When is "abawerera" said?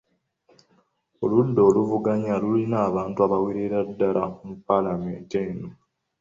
3.25-3.77